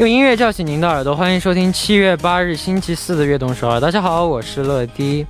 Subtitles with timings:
[0.00, 3.78] 用音乐叫醒您的耳朵，欢迎收听七月八日星期四的悦动首尔。
[3.78, 5.26] 大家好，我是乐迪。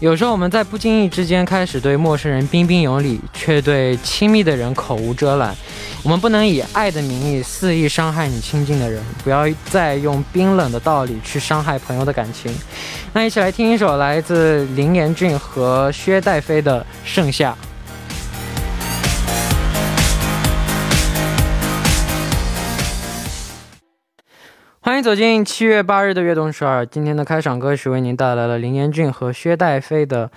[0.00, 5.54] 有时候我们在不经意之间开始对陌生人彬彬有礼，却对亲密的人口无遮拦。
[6.02, 12.50] 我们不能以爱的名义肆意伤害你亲近的人，不要再用冰冷的道理去伤害朋友的感情。
[13.12, 17.54] 那一起来听一首来自林彦俊和薛戴飞的《盛夏》。
[24.84, 26.84] 欢迎走进七月八日的悦动十二。
[26.84, 30.30] 今天的开场歌曲为您带来了林彦俊和薛戴飞的。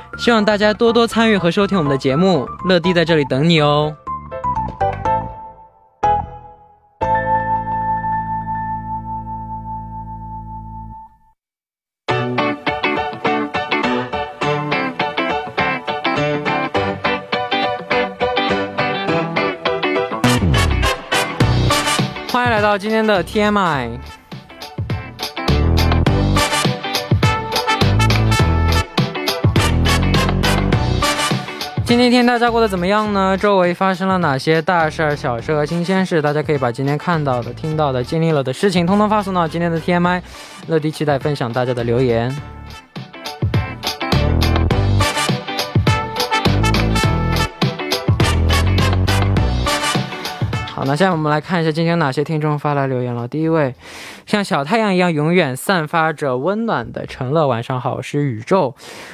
[0.21, 2.47] 希望大家多多参与和收听我们的节目。
[2.65, 3.91] 乐迪在这里等你哦。
[22.29, 24.20] 欢迎来到今天的 TMI。
[31.91, 33.37] 今天一天大家过得怎么样呢？
[33.37, 36.21] 周围发生了哪些大事儿、小事和新鲜事？
[36.21, 40.21] 大家可以把今天看到的、听到的、经历了的事情，通通发送到今天的 TMI。
[40.67, 42.33] 乐迪期待分享大家的留言。
[50.73, 53.27] 好，那现在我们来看一下今天哪些听众发来留言了。
[53.27, 53.75] 第一位。
[54.31, 58.73] 像小太阳一样永远散发着温暖的陈乐，晚上好，我是宇宙，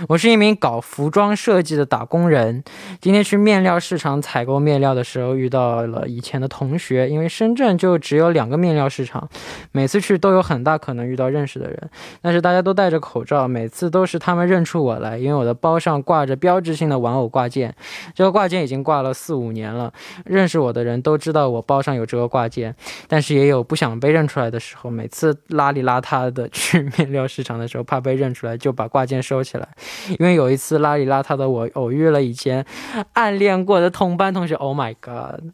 [0.10, 2.64] 我是一名搞服装设计的打工人。
[3.02, 7.10] 今天去面料市场采购面料的时候，遇到了以前的同学。
[7.10, 9.28] 因为深圳就只有两个面料市场，
[9.72, 11.90] 每次去都有很大可能遇到认识的人，
[12.22, 17.76] 但是大家都戴着口罩，每次都是他们认出我来，因为我的包上挂着标志性的玩偶挂件，
[18.14, 19.92] 这个挂件已经挂了四五年了。
[20.26, 22.76] 认识我的人都知道我包上有这个挂件，
[23.08, 25.07] 但是也有不想被认出来的时候，每。
[25.08, 29.66] 每次邋里邋遢的去面料市场的时候，怕被认出来，就把挂件收起来。
[30.20, 32.66] 因为有一次邋里邋遢的我偶遇了以前
[33.14, 35.46] 暗恋过的同班同学，Oh my god！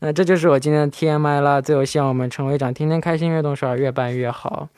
[0.00, 1.60] 那这就是我今天的 TMI 啦。
[1.60, 4.70] 最后希望我们陈会长天天开心，越动手越办越好。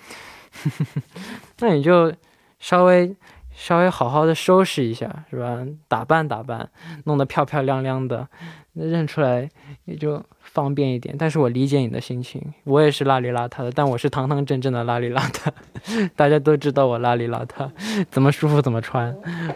[1.61, 2.13] 那你就
[2.59, 3.15] 稍微
[3.53, 5.65] 稍微好好的收拾一下，是吧？
[5.87, 6.69] 打扮打扮，
[7.05, 8.27] 弄得漂漂亮亮的，
[8.74, 9.50] 认出来
[9.86, 10.24] 也就。
[10.52, 17.70] 方便一点，但是我理解你的心情，我也是邋里邋遢的，但我是堂堂正正的邋里邋遢，大家都知道我邋里邋遢，
[18.10, 19.16] 怎么舒服怎么穿，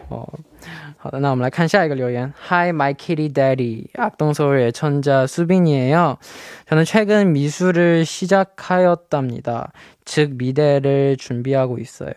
[0.10, 0.32] 哦。
[0.98, 2.32] 好的，那我们来看下一个留言。
[2.48, 3.88] Hi, my kitty daddy.
[3.96, 6.18] 악동서울의 천자 수빈이에요.
[6.68, 9.74] 저는 최근 미술을 시작하였답니다.
[10.06, 12.14] 즉 미대를 준비하고 있어요.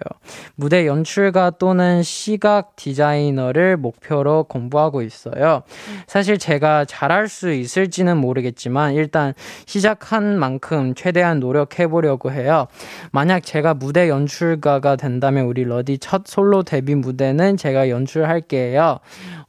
[0.54, 5.62] 무대 연출가 또는 시각 디자이너를 목표로 공부하고 있어요.
[6.06, 9.33] 사실 제가 잘할 수 있을지는 모르겠지만 일단
[9.65, 12.67] 시작한 만큼 최대한 노력해 보려고 해요.
[13.13, 18.99] 만약 제가 무대 연출가가 된다면 우리 러디 첫 솔로 데뷔 무대는 제가 연출할게요.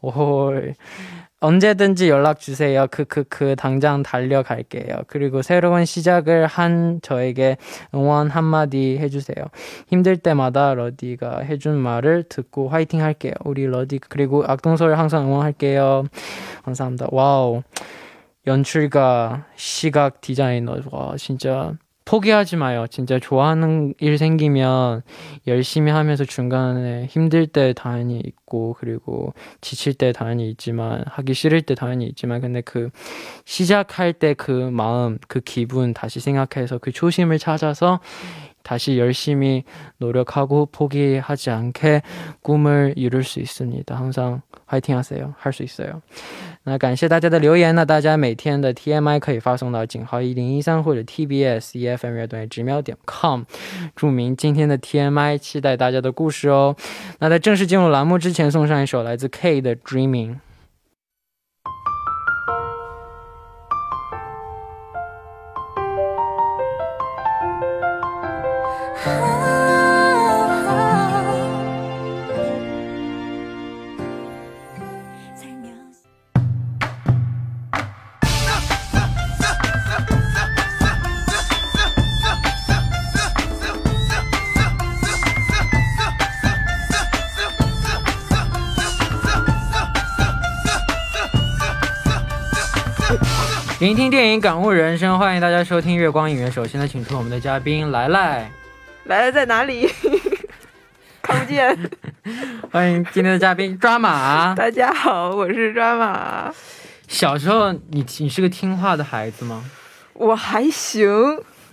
[0.02, 0.52] 오.
[1.42, 2.86] 언제든지 연락 주세요.
[2.88, 5.02] 크크크 당장 달려갈게요.
[5.08, 7.56] 그리고 새로운 시작을 한 저에게
[7.94, 9.44] 응원 한마디 해주세요.
[9.88, 13.32] 힘들 때마다 러디가 해준 말을 듣고 화이팅 할게요.
[13.44, 16.04] 우리 러디 그리고 악동소를 항상 응원할게요.
[16.64, 17.08] 감사합니다.
[17.10, 17.62] 와우.
[18.46, 20.78] 연출가, 시각 디자이너.
[20.90, 21.74] 와, 진짜
[22.04, 22.86] 포기하지 마요.
[22.90, 25.02] 진짜 좋아하는 일 생기면
[25.46, 31.74] 열심히 하면서 중간에 힘들 때 당연히 있고, 그리고 지칠 때 당연히 있지만, 하기 싫을 때
[31.74, 32.90] 당연히 있지만, 근데 그
[33.44, 38.00] 시작할 때 그 마음, 그 기분 다시 생각해서 그 초심을 찾아서
[38.62, 39.64] 다시 열심히
[39.98, 42.02] 노력하고 포기하지 않게
[42.42, 43.94] 꿈을 이룰 수 있습니다.
[43.94, 45.34] 항상 화이팅 하세요.
[45.38, 46.00] 할 수 있어요.
[46.64, 53.42] 那感谢大家的留言那，大家每天的 TMI 可以发送到井号一零一三或者 TBS EFM 乐队直瞄点 com，
[53.96, 56.76] 注明今天的 TMI，期待大家的故事哦。
[57.18, 60.36] 那在正式进入栏目之前，送上一首来自 K 的 Dreaming。
[93.92, 96.50] 聆听电影，感悟人生，欢迎大家收听月光影院。
[96.50, 98.50] 首先呢，请出我们的嘉宾来 来，
[99.04, 99.86] 来来在哪里？
[101.20, 101.78] 看不见。
[102.72, 104.54] 欢迎今天的嘉宾抓马。
[104.54, 106.50] 大家好，我是抓马。
[107.06, 109.62] 小时候你你是个听话的孩子吗？
[110.14, 111.06] 我还行。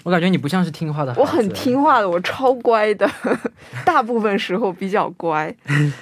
[0.04, 1.22] 我感觉你不像是听话的孩子。
[1.22, 3.10] 我很听话的，我超乖的，
[3.86, 5.56] 大部分时候比较乖，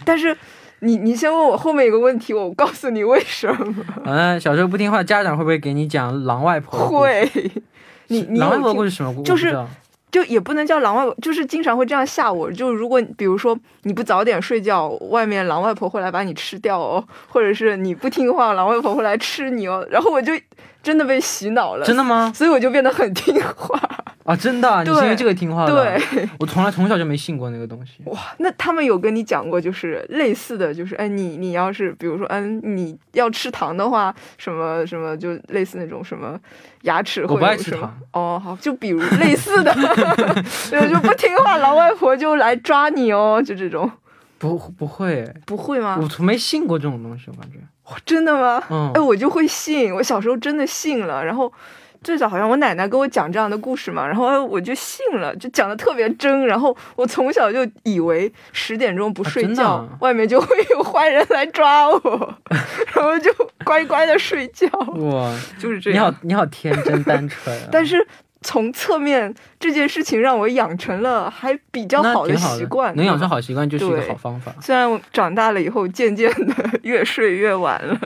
[0.04, 0.36] 但是。
[0.80, 3.76] 你你先问我后面一个问题，我告诉你为什么。
[4.06, 6.88] 嗯， 小时候不听话，家长会不会给你讲狼外婆？
[6.88, 7.30] 会。
[8.08, 9.24] 你你狼外婆故事什么故事？
[9.26, 9.58] 就是，
[10.10, 12.50] 就也不能叫狼外婆，就是经常会这样吓我。
[12.52, 19.86] 就如果比如说你不早点睡觉，外面狼外婆会来把你吃掉哦，或者是你不听话，狼外婆会来吃你哦。
[19.90, 20.32] 然后我就
[20.88, 21.86] 真的被洗脑了。
[21.86, 22.31] 真的吗？
[22.34, 23.78] 所以我就变得很听话。
[24.24, 25.74] 啊，真的，你是因为这个听话的。
[25.74, 28.01] 对，我从来从小就没信过那个东西。
[28.06, 36.39] 哇，那他们有跟你讲过，就是类似的就是，哎，你你要是比如说，嗯，你要吃糖的话，什么什么，就类似那种什么
[36.84, 37.94] 牙齿会有什么？
[38.13, 39.74] 哦，好，就比如类似的，
[40.72, 43.90] 对，就不听话，老外婆就来抓你哦，就这种。
[44.38, 46.00] 不不会，不会吗？
[46.01, 47.57] 我从没信过这种东西，我感觉。
[48.06, 48.63] 真的吗？
[48.69, 48.92] 嗯。
[48.94, 51.51] 哎，我就会信，我小时候真的信了，然后。
[52.04, 62.36] 最早好像我奶奶跟我讲这样的故事嘛，然后我就信了，就讲的特别真，然后我从小就以为十点钟不睡觉，外面就会有坏人来抓我，
[62.94, 63.33] 然后就
[63.66, 64.68] 乖乖的睡觉。
[65.10, 65.98] 哇，就是这样。
[65.98, 67.60] 你好，你好天真单纯。
[67.72, 68.07] 但是。
[68.42, 74.54] 从侧面这件事情让我养成了还比较好的习惯，能养成好习惯就是一个好方法。
[74.62, 78.00] 虽然我长大了以后渐渐的 越睡越晚了，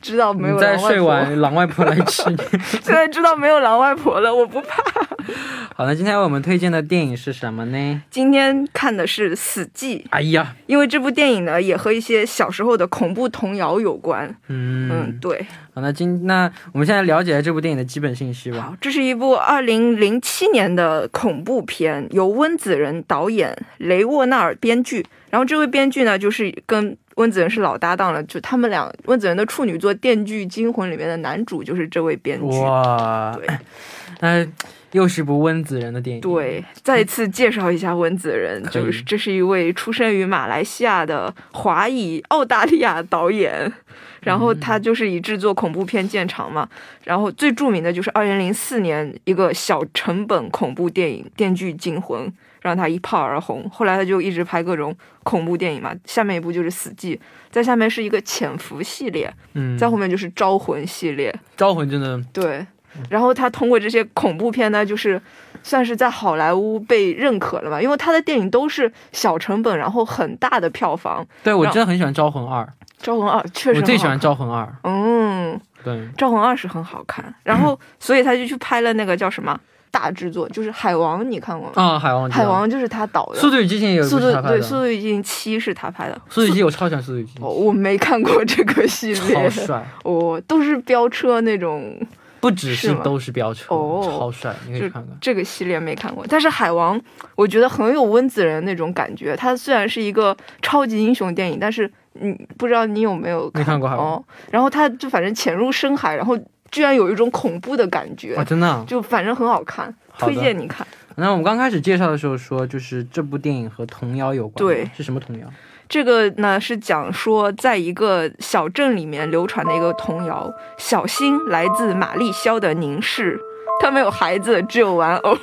[0.00, 2.36] 知道没有再睡晚狼外婆来吃你。
[2.82, 4.82] 现在知道没有狼外婆了，我不怕。
[5.74, 8.02] 好了，今天我们推荐的电影是什么呢？
[8.10, 10.02] 今天看的是《死寂》。
[10.10, 14.34] 哎呀，因为这部电影呢也和一些小时候的恐怖童谣有关。
[14.48, 15.46] 嗯，对。
[15.72, 18.60] 好，那今那我们现在了解这部电影的基本信息吧。
[18.60, 25.04] 好，这是一部二零零七年的恐怖片，由温子仁导演，雷沃纳尔编剧。
[25.30, 32.58] 然后这位编剧呢，就是跟温子仁是老搭档了，就他们俩温子仁的处女作《电锯惊魂》里面的男主就是这位编剧。
[32.58, 33.46] 哇，对，
[34.20, 34.46] 那
[34.92, 36.20] 又是部温子仁的电影。
[36.20, 43.72] 对，再次介绍一下温子仁，就是这是一位出生于马来西亚的华裔澳大利亚导演。
[44.20, 46.68] 然后他就是以制作恐怖片见长嘛，
[47.04, 52.26] 然后最著名的就是二零零四年一个小成本恐怖电影《电锯惊魂》，
[52.60, 53.68] 让他一炮而红。
[53.70, 57.16] 后来他就一直拍各种恐怖电影嘛，下面一部就是《死寂》，
[57.50, 62.66] 在下面是一个《潜伏》系列，嗯，在后面就是《招魂》系列，《招魂》真的对。
[63.08, 65.20] 然后他通过这些恐怖片呢，就是
[65.62, 71.26] 算是在好莱坞被认可了吧，因为他的电影都是小成本，然后很大的票房。
[71.42, 72.62] 对我真的很喜欢《招魂二》。
[73.02, 74.68] 招魂二确实，我最喜欢招魂二。
[74.84, 77.34] 嗯，对，招魂二是很好看。
[77.42, 79.58] 然后， 所以他就去拍了那个叫什么
[79.90, 81.72] 大制作，就是《海王》，你看过吗？
[81.82, 83.36] 啊，《海王》海王就是他导的。
[83.36, 86.20] 速度与激情也速度对，速度与激情七是他拍的。
[86.28, 87.42] 速度与激情我超喜欢速度与激情。
[87.42, 89.34] 我没看过这个系列。
[89.34, 89.82] 好帅。
[90.04, 91.98] 哦，都是飙车那种。
[92.40, 95.16] 不只是都是飙车，哦，超帅，你可以看看。
[95.20, 96.98] 这个系列没看过，但是《海王》
[97.36, 99.36] 我觉得很有温子仁那种感觉。
[99.36, 101.90] 它虽然是一个超级英雄电影，但是。
[102.14, 104.22] 你，不知道你有没有没看过哦？
[104.50, 106.36] 然后他就反正潜入深海，然后
[106.68, 108.42] 居然有一种恐怖的感觉啊！
[108.42, 110.84] 真的，就反正很好看，推荐你看。
[111.14, 115.46] 那我们刚开始介绍的时候说，就是这部电影和童谣有关，对，是什么童谣？
[115.90, 123.38] 这个呢是讲说，在一个小镇里面流传的一个童谣：小心来自玛丽肖的凝视。
[123.82, 125.36] 他没有孩子，只有玩偶。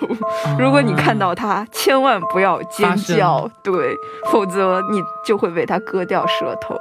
[0.60, 3.94] 如果你看到他，千万不要尖叫，对，
[4.32, 6.76] 否则你就会被他割掉舌头。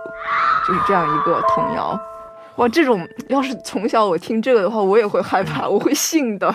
[0.68, 1.98] 就是这样一个童谣。
[2.56, 6.54] 哇，这种要是从小我听这个的话，我也会害怕，我会信的。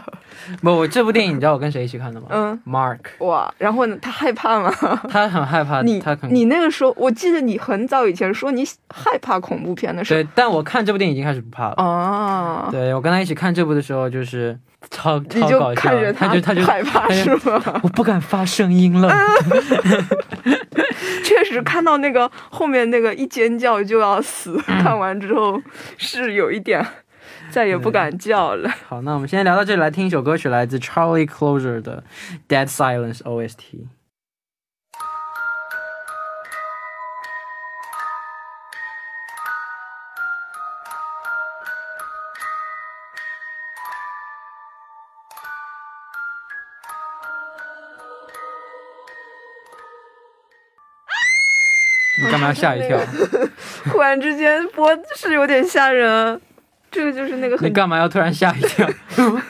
[0.62, 2.28] 不，我这部电影你知道我跟谁一起看的吗？
[2.32, 3.00] 嗯，Mark。
[3.20, 3.96] 哇，然后呢？
[4.02, 4.72] 他害怕吗？
[5.10, 5.82] 他很害怕。
[5.82, 10.22] 你他你那个时候，我记得你很早以前说你害怕恐怖片的时候。
[10.22, 11.76] 对，但我看这部电影已经开始不怕了。
[11.76, 12.68] 啊。
[12.72, 14.58] 对，我跟他一起看这部的时候，就是
[14.90, 15.82] 超超搞笑。
[15.82, 17.80] 看着他就他就害怕是吗？
[17.84, 19.14] 我不敢发声音了。
[21.52, 25.62] 确实看到那个后面那个一尖叫就要死，看完之后
[25.98, 26.82] 是有一点
[27.50, 28.70] 再也不敢叫了。
[28.88, 32.06] 好，那我们先聊到这里，来听一首歌曲，来自 Charlie Closer 的
[32.48, 33.86] 《Dead Silence》OST。
[52.54, 53.00] 吓一跳？
[53.92, 56.40] 忽然之间播是有点吓人，
[56.92, 57.56] 这个就是那个。
[57.62, 58.88] 你干嘛要突然吓一跳？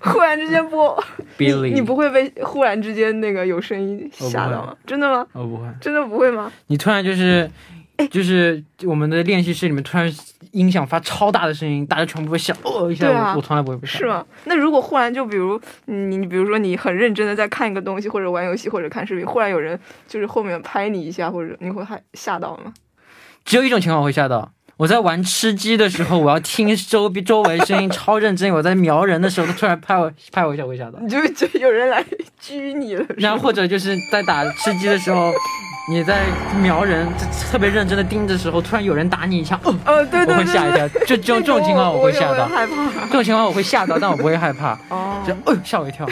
[0.00, 1.02] 忽然之间播
[1.38, 4.74] ，Billy，你不会被忽然之间那个有声音吓到吗？
[4.86, 5.26] 真的吗？
[5.32, 6.50] 我不会，真的不会吗？
[6.68, 7.50] 你突然就是。
[8.10, 10.10] 就是我们的练习室里面突然
[10.52, 13.98] 音响发超大的声音，大家全部会笑哦一下，我我从来不会被吓。
[13.98, 14.24] 是吗？
[14.44, 22.74] 那如果忽然就比如你你比如说你很认真的在看一个东西，或者玩游戏，或者看视频，忽然有人就是后面拍你一下，或者你会害吓到吗？
[23.44, 24.52] 只有一种情况会吓到。
[24.76, 28.52] 我在玩吃鸡的时候，我要听周边周围声音超认真。
[28.52, 30.98] 我在瞄人的时候，他突然拍我拍我一下，我会吓到。
[31.00, 32.04] 你就觉得有人来
[32.42, 33.04] 狙你了。
[33.16, 35.32] 然后或者就是在打吃鸡的时候。
[35.88, 36.24] 你在
[36.60, 37.06] 瞄人，
[37.48, 40.88] 特别认真的盯着时候，突然有人打你一枪，哦，对对我会吓一跳。
[41.06, 42.90] 就这种 这种情况我会吓到，害怕。
[43.06, 44.76] 这种情况我会吓到，但我不会害怕。
[44.88, 46.04] 哦，就哦吓我一跳。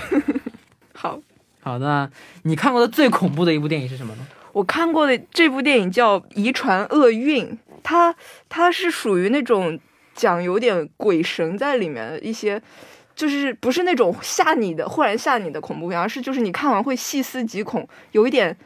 [0.94, 1.18] 好，
[1.60, 2.08] 好的。
[2.44, 4.24] 你看过的最恐怖的一部电影是什么呢？
[4.52, 7.44] 我看过的这部电影叫《遗传厄运》，
[7.84, 8.12] 它
[8.48, 9.78] 它是属于那种
[10.12, 12.60] 讲有点鬼神在里面的一些，
[13.14, 18.56] 就是不是那种吓你的、忽然吓你的恐怖片，而是就是你看完会细思极恐，有一点。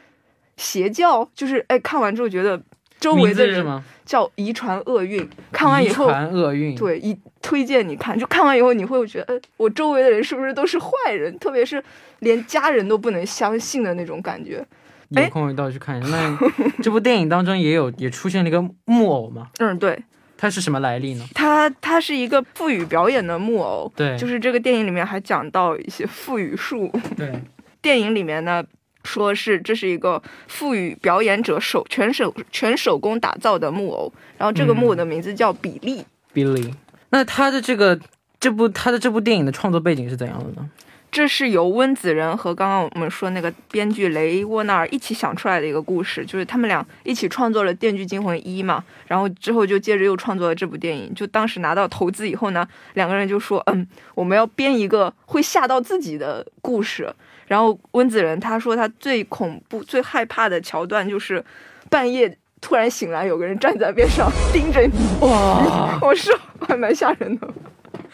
[0.61, 2.61] 邪教就是哎，看完之后觉得
[2.99, 3.65] 周围的人
[4.03, 5.25] 叫遗传厄运。
[5.53, 6.75] 看完以后，遗传厄运。
[6.75, 11.39] 对，一推荐你看，就看完以后你会觉得，我周围的人是不是都是坏人？
[11.39, 11.81] 特别是
[12.19, 14.61] 连家人都不能相信的那种感觉。
[15.09, 16.07] 有空一道去看一下。
[16.09, 16.37] 那
[16.81, 19.49] 这部电影当中也有也出现了一个木偶吗？
[19.59, 20.03] 嗯，对。
[20.37, 21.25] 它是什么来历呢？
[21.33, 23.91] 它它是一个腹语表演的木偶。
[23.95, 24.17] 对。
[24.17, 26.91] 就是这个电影里面还讲到一些腹语术。
[27.17, 27.41] 对。
[27.81, 28.63] 电影里面呢。
[29.05, 36.03] 说是这是一个赋予表演者手全手全手工打造的木偶，然后这个木偶的名字叫比利。
[36.33, 36.71] 比利，
[37.09, 37.97] 那他的这个
[38.41, 40.69] 这部他的这部电影的创作背景是怎样的呢？
[41.11, 51.13] 这是由温子仁和刚刚我们说那个编剧雷沃纳尔一起想出来的一个故事，就是他们俩一起创作了《电锯惊魂一》嘛，然后之后就接着又创作了这部电影。
[51.15, 57.11] 就当时拿到投资以后呢，两个人就说，嗯，我们要编一个会吓到自己的故事。
[57.47, 61.43] 然后温子仁他说他最恐怖、最害怕的桥段就是
[61.89, 64.91] 半夜突然醒来，有个人站在边上盯着你。
[65.21, 65.97] 哇！
[66.03, 66.31] 我说
[66.67, 67.47] 还蛮吓人的。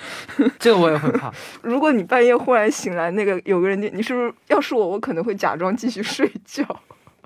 [0.59, 1.31] 这个我也会怕。
[1.63, 4.33] 如果你半夜忽然醒来，那个有个人，你是不是？
[4.47, 6.63] 要是我，我可能会假装继续睡觉。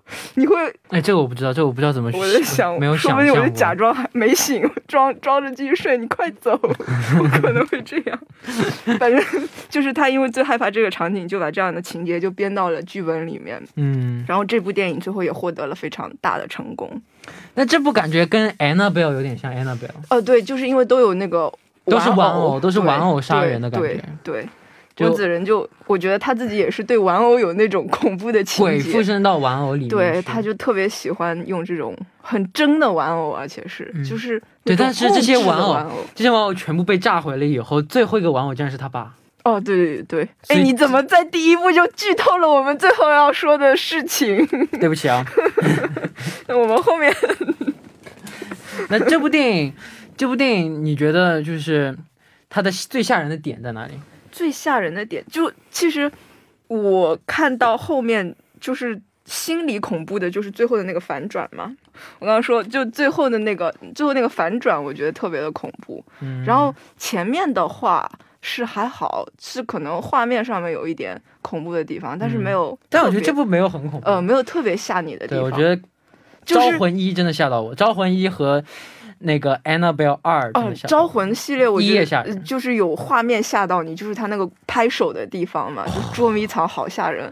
[0.34, 0.56] 你会
[0.88, 2.10] 哎，这个我不知道，这个我不知道怎么。
[2.16, 6.00] 我在想，没有想说不定我就假装还没醒，装装着继续睡。
[6.00, 6.60] 你快走，
[7.20, 8.20] 我可能会这样。
[8.98, 9.24] 反正
[9.70, 13.62] 就是他，因为最害怕这个场景，就把这样的情节就编到了剧本里面。
[13.76, 17.00] 嗯，然后这部电影最后也获得了非常大的成功。
[17.54, 19.90] 那这部感觉跟 Annabelle 有点像 Annabelle。
[20.10, 21.54] 哦，对，就是因为都有那个
[21.86, 24.04] 都是玩偶，都是玩偶杀人的感觉。
[24.24, 24.48] 对。
[25.02, 29.88] 温子仁就，我觉得他自己也是对玩偶有那种恐怖的情节，鬼附身到玩偶里面。
[29.88, 35.74] 对，他就特别喜欢用这种很真的玩偶，而且是就是对，但是这些玩偶，
[36.14, 39.14] 这些玩偶全部被炸毁了以后，最后一个玩偶竟然是他爸。
[39.46, 44.46] 哦，对对对，哎，你怎么在第一部就剧透了我们最后要说的事情？
[44.82, 45.26] 对不起啊，
[46.46, 47.16] 那我们后面，
[48.90, 49.74] 那这部电影，
[50.20, 51.98] 这部电影你觉得就是
[52.50, 53.94] 它的最吓人的点在哪里？
[54.34, 56.12] 最吓人的点，就其实
[56.68, 61.74] 我看到后面就是心理恐怖的，就是最后的那个反转嘛。
[62.20, 66.04] 我刚刚说，就最后的那个最后那个反转，我觉得特别的恐怖。
[66.20, 68.12] 嗯，然后前面的话
[68.42, 72.78] 是还好，是可能画面上面有一点恐怖的地方，但是没有。
[72.90, 75.50] 但我觉得这部没有很恐怖，呃，没有特别吓你的地方。
[75.50, 75.78] 对，我觉得
[76.44, 78.62] 《招魂一》真的吓到我，《招魂一》和。
[79.20, 87.32] 那个 Annabelle 二哦，招魂系列我觉得就是有画面吓到你，就是他那个拍手的地方嘛， 就捉迷藏好吓人。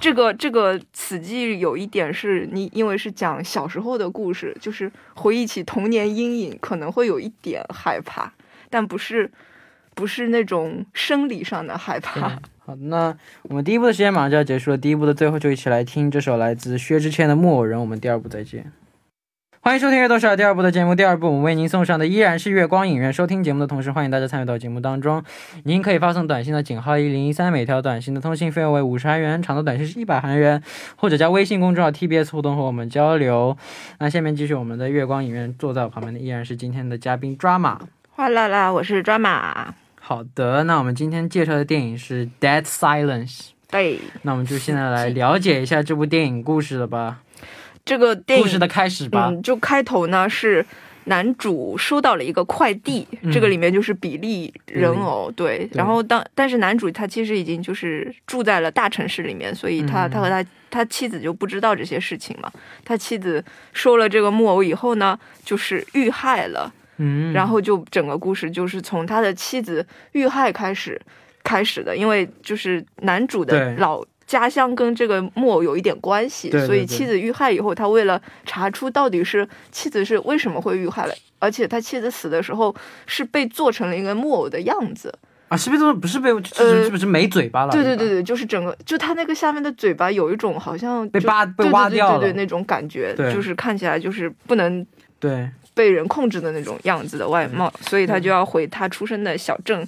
[0.00, 8.30] 这个这个此季有一点是你因为是讲小时候的故事，就是回忆起童年阴影，可能会有一点害怕，
[8.68, 9.30] 但不是
[9.94, 12.38] 不是那种生理上的害怕。
[12.66, 18.70] 好，那我们第一部的时间马上就要结束了，第一部的最后就一起来听这首来自薛之谦的《木偶人》，我们第二部再见。
[19.64, 20.94] 欢迎收听《阅读少》第二部的节目。
[20.94, 23.10] 第二部我们为您送上的依然是月光影院。
[23.10, 25.24] 收听节目的同时，欢迎大家参与到节目当中。
[25.62, 30.62] 您可以发送短信的井号一零一三，每条短信的通信费用为五十韩元，长的短信是一百韩元，
[30.96, 33.56] 或者加微信公众号 TBS 互动和我们交流。
[34.00, 37.80] 那下面继续我们的月光影院，坐在我旁边的依然是今天的嘉宾抓马。
[38.10, 39.74] 哗啦啦，我是抓马。
[39.98, 43.38] 好的，那我们今天介绍的电影是《Dead Silence》。
[43.70, 47.22] 对，那我们就现在来了解一下这部电影故事了吧。
[47.84, 50.64] 这个电影故事的开始吧，嗯，就开头呢是
[51.04, 62.50] 男主收到了一个快递，这个里面就是比利人偶，对，然后当但是男主他其实已经就是住在了大城市里面，所以他他和他他妻子就不知道这些事情嘛，
[62.84, 70.98] 他妻子收了这个木偶以后呢，就是遇害了，嗯，然后就整个故事就是从他的妻子遇害开始
[71.42, 74.02] 开始的，因为就是男主的老。
[74.26, 82.74] 家乡跟这个木偶有一点关系，所以妻子遇害以后，他为了查出到底是妻子是为什么会遇害了，而且他妻子死的时候
[83.06, 85.12] 是被做成了一个木偶的样子。
[85.48, 87.72] 啊，是被做不是被呃是不是没嘴巴了？
[87.72, 92.32] 对对对对，就是整个就他那个下面的嘴巴有一种好像被扒被挖掉了。
[92.32, 94.84] 那种感觉，就是看起来就是不能
[95.18, 95.48] 对。
[95.74, 99.84] 被人控制的那种样子的外貌，所以他就要回他出生的小镇。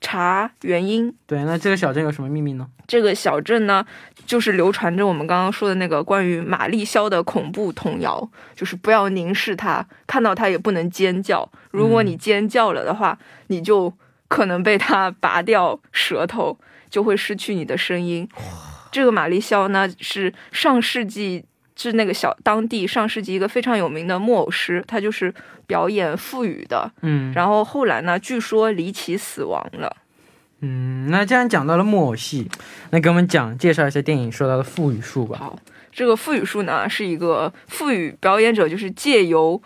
[0.00, 1.14] 查原因。
[1.26, 2.66] 对，那这个小镇有什么秘密呢？
[2.86, 3.84] 这个小镇呢，
[4.26, 11.50] 就是流传着我们刚刚说的那个关于玛丽肖的恐怖童谣，就是不要凝视它，看到它也不能尖叫。
[11.70, 13.92] 如果你尖叫了的话，你就
[14.28, 18.28] 可能被它拔掉舌头，就会失去你的声音。
[18.92, 21.44] 这个玛丽肖呢，是上世纪。
[21.76, 25.32] 是那个小当地上世纪一个非常有名的木偶师，他就是
[25.66, 29.94] 表演腹语的，嗯，然后后来呢，据说离奇死亡了，
[30.60, 32.48] 嗯，那既然讲到了木偶戏，
[32.90, 35.38] 那给我们讲介绍一下电影说到的腹语术吧。
[35.38, 35.58] 好，
[35.92, 39.60] 这个腹语术呢，是一个腹语表演者，就是借由，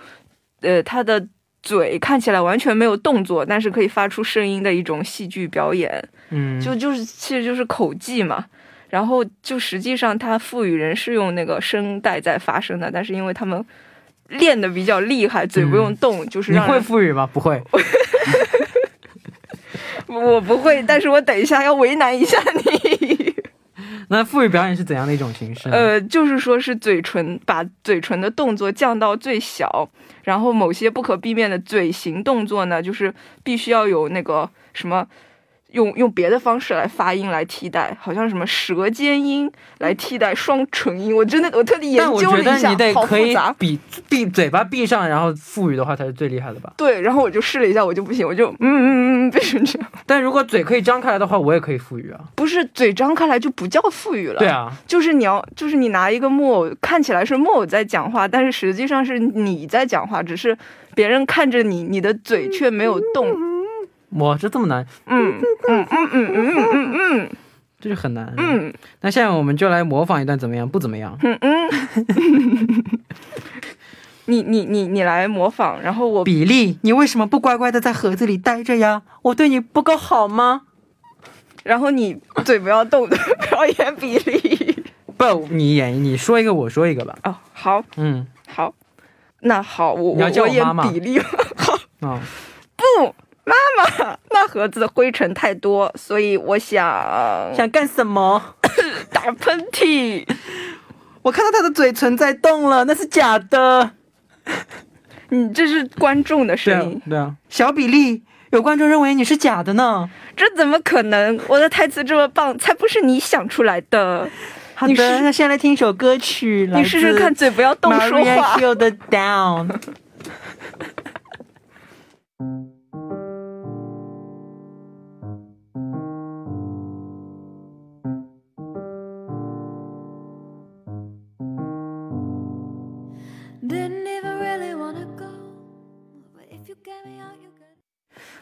[0.62, 1.24] 呃，他的
[1.62, 8.46] 嘴看起来完全没有动作，但是可以发出声音的一种戏剧表演，嗯，就就是其实就是口技嘛。
[8.90, 13.64] 然后就实际上，他赋予人是用那个声带在发声的，但是因为他们
[14.28, 17.24] 练的比较厉害，嘴不用动，就是你会赋予吗？
[17.24, 17.62] 不会，
[20.08, 23.34] 我不会，但是我等一下要为难一下你。
[24.10, 25.68] 那赋予表演是怎样的一种形式？
[25.70, 29.88] 呃，就是说是嘴唇把嘴唇的动作降到最小，
[30.24, 35.06] 然后某些不可避免的嘴型动作呢，就是必须要有那个什么。
[35.72, 43.54] 用用别的方式来发音来替代，好像什么舌尖音来替代双唇音，我真的我特地研究了一下，好复杂。
[43.58, 43.78] 闭
[44.08, 46.72] 闭嘴巴闭上，然后腹语的话才是最厉害的吧？
[46.76, 49.88] 对，然后我就试了一下，我就不行，我就嗯嗯嗯变成这样。
[50.06, 52.20] 但如果嘴可以张开来的话，我也可以腹语啊。
[52.34, 54.38] 不是嘴张开来就不叫腹语了。
[54.38, 60.56] 对啊，就是你要就是你拿一个木偶，看起来是木偶在讲话，但是实际上是你在讲话，只是
[60.94, 63.49] 别人看着你，你的嘴却没有动。
[64.10, 64.84] 哇这这么难？
[65.06, 67.30] 嗯嗯嗯嗯嗯嗯嗯。
[67.80, 68.32] 这就很难。
[68.36, 68.72] 嗯。
[69.00, 70.68] 那下面我们就来模仿一段怎么样？
[70.68, 71.16] 不怎么样。
[71.22, 71.70] 嗯嗯。
[74.26, 79.02] 你你你你来模仿然后我比例你为什么不乖乖的在盒子里待着呀？
[79.22, 80.62] 我对你不够好吗？
[81.64, 83.16] 然后你嘴不要动 的
[83.48, 84.84] 表演比例。
[85.16, 87.16] 不你演你说一个我说一个吧。
[87.24, 87.82] 哦好。
[87.96, 88.26] 嗯。
[88.48, 88.72] 好。
[89.42, 91.18] 那好我我演比例
[91.56, 92.20] 好啊
[92.76, 93.14] 不
[93.50, 98.54] 妈妈，那盒子灰尘太多，所以我想想干什么？
[99.12, 100.26] 打喷嚏。
[101.22, 103.90] 我看到他的嘴唇在动了，那是假的。
[105.28, 107.02] 你这是观众的声音。
[107.08, 110.08] 对啊，小比利，有观众认为你是假的呢。
[110.36, 111.38] 这怎么可能？
[111.46, 114.28] 我的台词这么棒，才不是你想出来的。
[114.74, 116.68] 好的，那先来听一首歌曲。
[116.72, 118.56] 你试试看，嘴不要动说话。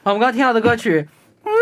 [0.09, 1.07] 好，我们刚刚听到的歌曲，
[1.45, 1.55] 我们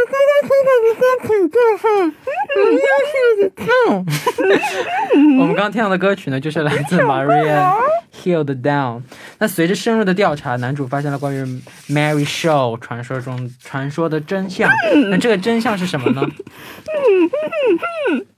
[5.53, 7.75] 刚刚听到的歌曲呢，就是来自 Maria
[8.15, 9.03] Healed Down。
[9.39, 11.43] 那随着深入的调查，男主发现了关于
[11.89, 14.71] Mary Show 传说中传说的真相。
[15.11, 16.23] 那这个真相是什么呢？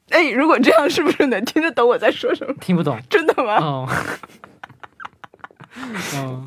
[0.08, 2.54] 哎，哎，如果这样，是不是能听得懂我在说什么？
[2.62, 3.56] 听不懂，真的吗？
[3.56, 3.86] 哦，
[6.16, 6.42] 哦，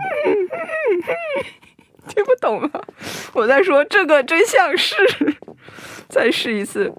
[2.08, 2.70] 听不懂吗？
[3.34, 4.96] 我在说这个真相是，
[6.10, 6.94] 再试一次。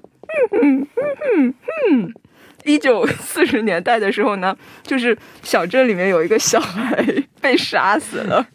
[0.52, 1.54] 嗯嗯嗯
[1.90, 2.14] 嗯。
[2.64, 7.04] 一九四十年代的时候呢，就是小镇里面有一个小孩
[7.42, 8.46] 被杀死了，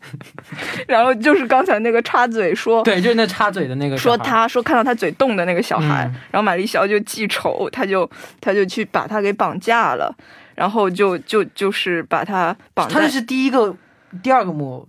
[0.87, 10.15] 然后就是刚才那个插嘴说，对，就是那插嘴的那个，说他说看到他嘴动的那个小孩，然后玛丽肖就记仇，他就他就去把他给绑架了，
[10.55, 13.75] 然后就就就是把他绑，他是第一个，
[14.23, 14.87] 第二个木偶。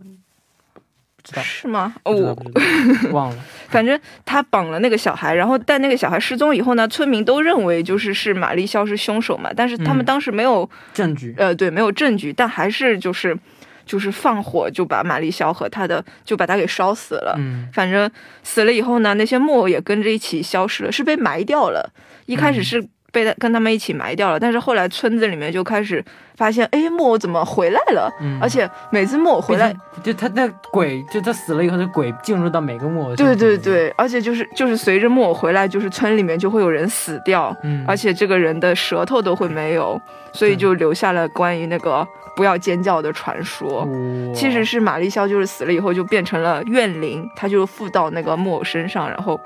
[1.43, 1.95] 是吗？
[2.05, 2.37] 我
[3.13, 3.37] 忘了。
[3.69, 11.35] 反正他绑了那个小孩，然后但那个小孩失踪以后呢，村民都认为就是是玛丽肖是凶手嘛，但是他们当时没有证据。
[11.37, 13.37] 呃，对，没有证据，但还是就是
[13.85, 17.35] 就是放火就把玛丽肖和他的就把他给烧死了。
[17.39, 18.11] 嗯，反正
[18.43, 21.93] 死了以后呢，那些木偶也跟着一起消失了，是被埋掉了。
[22.27, 22.87] 一开始是。
[23.19, 26.05] 被他跟他们一起埋掉了，但是后来村子里面就开始
[26.37, 28.09] 发现，哎，木偶怎么回来了？
[28.21, 33.17] 嗯，而且每次木偶回来，就他那鬼，就他死了以后，那鬼进入到每个木偶。
[33.17, 40.01] 对对对，而且就是就是随着木偶回来，就是村里面就会有人死掉，嗯，而且这个人的舌头都会没有，
[40.33, 43.85] 所以就留下了关于那个不要尖叫的传说。
[44.33, 49.41] 其实是玛丽肖就是死了以后就变成了怨灵，他就附到那个木偶身上，然后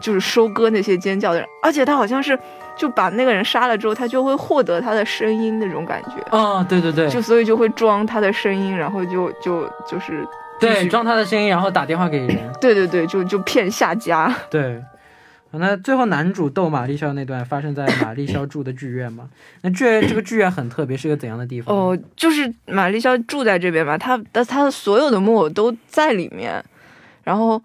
[0.00, 2.38] 就是收割那些尖叫的人，而且他好像是。
[2.78, 6.12] 就把那个人杀了之后，他就会获得他的声音那种感觉。
[6.30, 10.26] 哦，对对对，就所以就会装他的声音，然后就就就是
[10.60, 12.38] 对装他的声音，然后打电话给人。
[12.60, 14.32] 对对对，就就骗下家。
[14.48, 14.80] 对，
[15.50, 19.28] 那最后男主逗玛丽肖那段发生在玛丽肖住的剧院嘛？
[19.62, 21.76] 那剧院这个剧院很特别，是个怎样的地方？
[21.76, 26.64] 哦，就是玛丽肖住在这边嘛，他的他的所有的木偶都在里面，
[27.24, 27.60] 然后。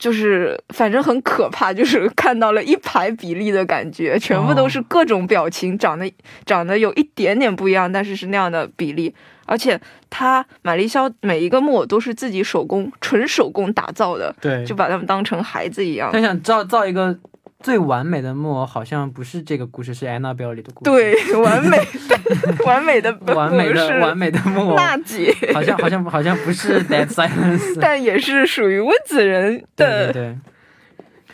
[0.00, 6.10] 就是反正很可怕，就是看到了一排比例的感觉，全部都是各种表情，长得
[6.46, 9.14] 长得有一点点不一样，但是是那样的比例。
[9.44, 16.10] 而且他玛丽肖每一个木偶都是自己手工纯手工打造的，对，就把他们当成孩子一样。
[16.12, 17.16] 他想造造一个。
[17.62, 20.90] 最完美的木偶好像不是这个故事，是安娜贝尔里的故事。
[20.90, 30.38] 对，完美的完美的 完美的完美的木偶娜姐，好像好像好像不是 Dead Silence，但也是属于温子仁的对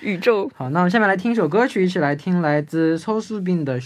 [0.00, 0.50] 宇宙。
[0.54, 3.80] 好，那我们下面来听一首歌曲，一起来听来自抽苏病的。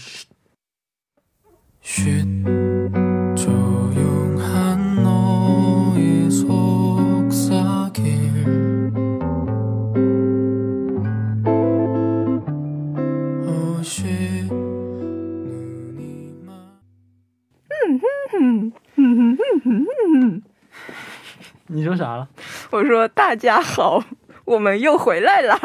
[21.73, 22.27] 你说啥了？
[22.69, 24.03] 我说大家好，
[24.43, 25.57] 我们又回来了。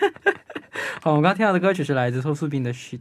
[1.00, 2.98] 好，我刚听到的歌曲是来自托苏宾的《Shit》。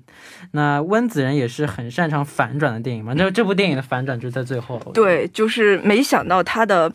[0.51, 3.13] 那温子仁也是很擅长反转的电影嘛？
[3.17, 4.79] 那这部电影的反转就在最后。
[4.93, 6.89] 对，就是没想到他的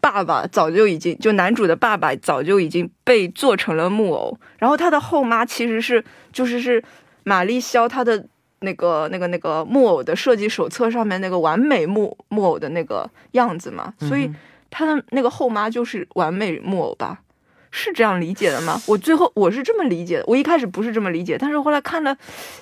[0.00, 6.82] 爸爸早就已经，就男主的爸爸早就已经被做成了木偶，然后他的后妈其实是就是是
[7.22, 8.26] 玛丽肖他的。
[8.60, 14.30] 那个、那个、那个木偶的设计手册上面那个完美木木偶的那个样子嘛，所以
[14.76, 17.20] 他的那个后妈就是完美木偶吧？
[17.70, 18.80] 是这样理解的吗？
[18.86, 22.16] 我最后我是这么理解的，我一开始不是这么理解，但是后来看了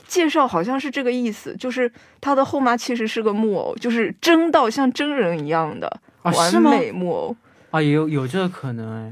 [0.06, 7.36] 介绍，好像是这个意思，就是他的后妈其实是个木偶，就是真到像真人一样的完美木偶
[7.70, 9.10] 啊，有有这个可能哎，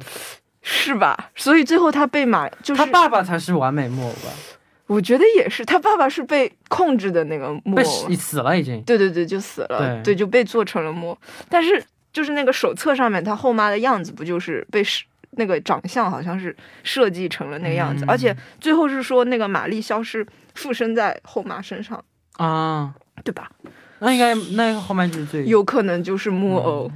[0.62, 1.30] 是吧？
[1.34, 4.30] 所以最后他被马就是他爸爸才是完美木偶吧？
[4.86, 8.82] 我觉得也是，他爸爸是被控制的那个木偶，死了已经。
[8.82, 11.18] 对对对，就死了，对，就被做成了木偶。
[11.48, 14.82] 但是就是那个手册上面他后妈的样子，不就是被
[15.32, 22.02] 那个长相好像是设计成了那个样子，而且最后是说那个玛丽消失附身在后妈身上
[22.36, 22.94] 啊，
[23.24, 23.50] 对吧？
[24.00, 26.90] 那应该那个后面就是最有可能就是木偶。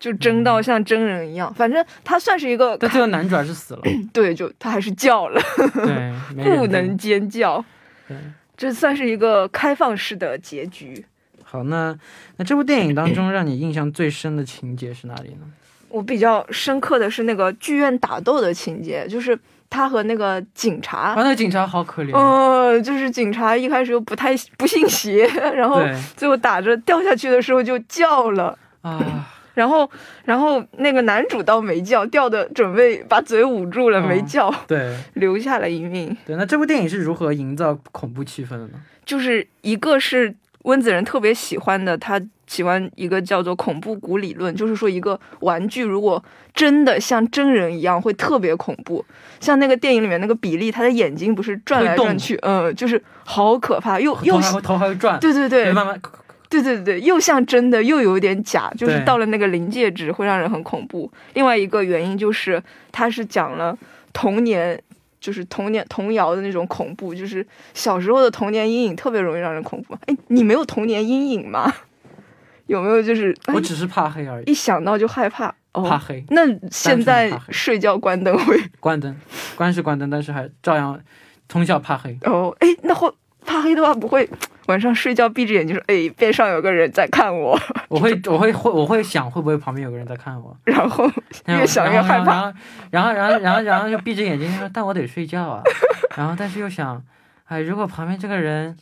[0.00, 2.78] 就真到像真人一样，反正他算是一个。
[2.78, 3.80] 但最后男主还是死了。
[4.14, 5.42] 对，就他还是叫了。
[5.74, 6.12] 对，
[6.56, 7.64] 不能尖叫。
[8.06, 8.16] 对，
[8.56, 11.04] 这算是一个开放式的结局。
[11.50, 11.96] 好，那
[12.36, 15.46] 那这部电影当中 让你印象最深的情节是哪里呢？
[15.88, 19.38] 我比较深刻的是那个剧院打斗的情节，就是
[19.70, 20.98] 他和那个警察。
[20.98, 22.14] 啊，那警察好可怜。
[22.14, 25.80] 嗯，就是警察一开始又不太不信邪，然后
[26.14, 28.58] 最后打着掉下去的时候就叫了。
[28.82, 29.26] 啊。
[29.58, 29.90] 然后，
[30.24, 36.16] 然后那个男主倒没叫，掉的准备把嘴捂住了，没叫，对， 留下了一命。
[36.24, 38.74] 对，那这部电影是如何营造恐怖气氛的呢？
[39.04, 40.32] 就是一个是
[40.64, 46.22] 温子仁特别喜欢的，他喜欢一个叫做恐怖谷理论，就是说一个玩具如果
[46.54, 49.04] 真的像真人一样，会特别恐怖。
[49.40, 55.98] 像那个电影里面那个比利，他的眼睛不是转来转去，嗯，就是好可怕，又又头还会转，对对对，慢慢，
[56.48, 61.10] 对对对，又像真的，又有点假，就是到了那个临界值会让人很恐怖。
[61.34, 63.76] 另外一个原因就是他是讲了
[64.12, 64.78] 童年。
[65.20, 69.94] 就是童年童谣的那种恐怖，就是小时候的童年阴影特别容易让人恐怖。
[70.06, 71.72] 哎，你没有童年阴影吗？
[72.66, 73.02] 有没有？
[73.02, 75.54] 就是我只是怕黑而已，一想到就害怕。
[75.72, 76.24] 哦怕黑。
[76.30, 78.58] 那现在睡觉关灯会？
[78.80, 79.14] 关灯，
[79.56, 80.98] 关是关灯，但是还照样
[81.46, 82.18] 通宵怕黑。
[82.22, 83.10] 哦，哎，那会
[83.44, 84.28] 怕黑的话不会？
[84.68, 87.58] 晚上睡觉闭着眼睛说：“哎，边上有个人在看我。
[87.88, 90.56] ”我会，我会，会，我会想会不会旁边有个人在看我。
[90.64, 91.10] 然后
[91.46, 92.52] 越想越害怕。
[92.90, 95.62] 然后，然后，然后，然后，然后就闭着眼睛说：“但我得睡觉啊。”
[96.16, 97.02] 然后，但是又想，
[97.46, 98.76] 哎，如果旁边这个人。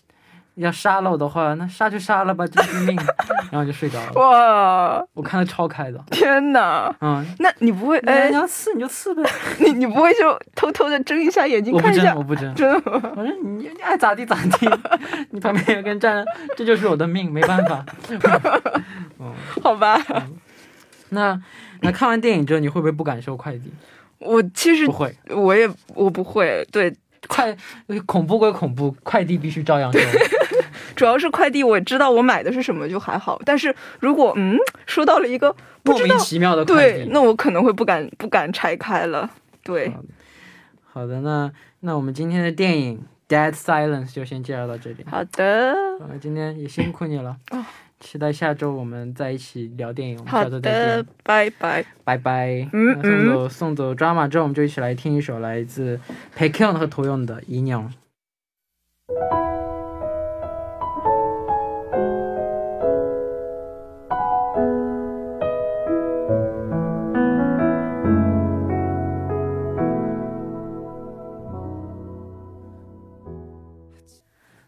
[0.56, 2.98] 要杀了我的话，那杀就杀了吧，这是命。
[3.50, 4.12] 然后就睡着了。
[4.14, 6.02] 哇，我看的超开的。
[6.10, 6.92] 天哪！
[7.00, 7.96] 嗯，那你不会？
[8.00, 9.22] 哎，你要刺你就刺呗。
[9.60, 12.12] 你你不会就偷偷的睁一下眼睛看一下？
[12.16, 12.82] 我不睁，我不睁。
[12.82, 13.12] 真的吗？
[13.14, 14.68] 反正你你爱咋地咋地。
[15.30, 16.24] 你旁边有个人站，
[16.56, 17.84] 这就是我的命，没办法。
[19.18, 20.00] 哦，好吧。
[21.10, 21.40] 那
[21.82, 23.72] 那看完电影之后，你会不会不敢收快递？
[24.18, 26.66] 我其实不会，我也我不会。
[26.72, 26.92] 对，
[27.28, 27.56] 快
[28.06, 30.00] 恐怖归恐怖，快递必须照样收。
[30.96, 33.40] 主要是快递，我知道我买的是什么就还好。
[33.44, 35.54] 但是如果嗯收到了一个
[35.84, 39.30] 莫名其妙的快递，那我可能会不敢不敢拆开了。
[39.62, 39.92] 对，
[40.84, 43.00] 好的，那那我们今天的电影
[43.32, 45.04] 《Dead Silence》就先介绍到这里。
[45.06, 45.74] 好的，
[46.08, 47.36] 那今天也辛苦你了。
[47.98, 50.26] 期待下周我们在一起聊电影。
[50.26, 50.60] 好的，
[51.24, 52.68] 拜拜，拜拜。
[52.72, 55.98] 嗯送走送走 drama 之后，我们就一起来听一首来自
[56.34, 57.88] p e k y o n 和 Toyon 的《姨娘》。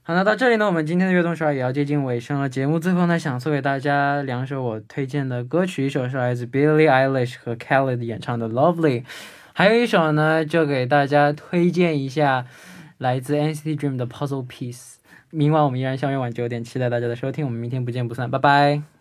[0.08, 2.48] 好，那到这里呢，我们今天的悦动十二也要接近尾声了。
[2.48, 9.04] 节目最后呢，想送给大家两首我推荐的歌曲，一首是来自 Billie Eilish 和 Kelly 演唱的 Lovely，
[9.52, 12.46] 还有一首呢，就给大家推荐一下
[12.96, 14.94] 来自 NCT Dream 的 Puzzle Piece。
[15.28, 18.97] 明晚我们依然相约晚九点，期待大家的收听，我们明天不见不散，拜拜。